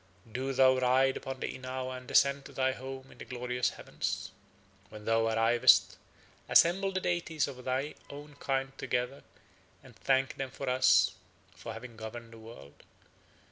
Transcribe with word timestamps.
Do 0.31 0.51
thou 0.51 0.79
ride 0.79 1.15
upon 1.15 1.41
the 1.41 1.55
inao 1.59 1.95
and 1.95 2.09
ascend 2.09 2.45
to 2.45 2.51
thy 2.51 2.71
home 2.71 3.11
in 3.11 3.19
the 3.19 3.23
glorious 3.25 3.69
heavens. 3.69 4.31
When 4.89 5.05
thou 5.05 5.27
arrivest, 5.27 5.95
assemble 6.49 6.91
the 6.91 6.99
deities 6.99 7.47
of 7.47 7.63
thy 7.65 7.93
own 8.09 8.33
kind 8.39 8.75
together 8.79 9.21
and 9.83 9.95
thank 9.95 10.37
them 10.37 10.49
for 10.49 10.67
us 10.67 11.11
for 11.55 11.73
having 11.73 11.97
governed 11.97 12.33
the 12.33 12.39
world. 12.39 12.81